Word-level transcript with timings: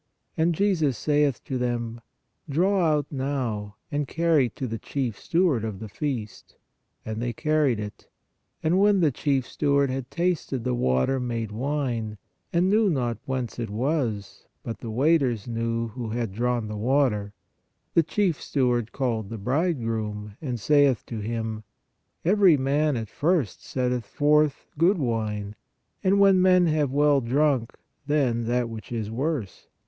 And 0.35 0.55
Jesus 0.55 0.97
saith 0.97 1.43
to 1.43 1.59
them: 1.59 2.01
Draw 2.49 2.83
out 2.87 3.05
now, 3.11 3.75
and 3.91 4.07
carry 4.07 4.49
to 4.49 4.65
the 4.65 4.79
chief 4.79 5.19
steward 5.19 5.63
of 5.63 5.79
the 5.79 5.87
feast. 5.89 6.55
And 7.05 7.21
they 7.21 7.33
carried 7.33 7.79
it. 7.79 8.07
And 8.63 8.79
when 8.79 9.01
the 9.01 9.11
chief 9.11 9.47
steward 9.47 9.91
had 9.91 10.09
tasted 10.09 10.63
the 10.63 10.73
water 10.73 11.19
made 11.19 11.51
wine, 11.51 12.17
and 12.51 12.67
knew 12.67 12.89
not 12.89 13.19
whence 13.25 13.59
it 13.59 13.69
was, 13.69 14.47
but 14.63 14.79
the 14.79 14.89
waiters 14.89 15.47
knew, 15.47 15.89
who 15.89 16.09
had 16.09 16.33
drawn 16.33 16.67
the 16.67 16.77
water; 16.77 17.35
the 17.93 18.01
chief 18.01 18.41
steward 18.41 18.91
calleth 18.91 19.29
the 19.29 19.37
bridegroom, 19.37 20.35
and 20.41 20.59
saith 20.59 21.05
to 21.05 21.19
him: 21.19 21.63
Every 22.25 22.57
man 22.57 22.97
at 22.97 23.07
first 23.07 23.63
setteth 23.63 24.07
forth 24.07 24.65
good 24.79 24.97
wine, 24.97 25.53
and 26.03 26.19
when 26.19 26.41
men 26.41 26.65
have 26.65 26.89
well 26.91 27.21
drunk, 27.21 27.75
then 28.07 28.45
that 28.45 28.67
which 28.67 28.91
is 28.91 29.11
worse. 29.11 29.67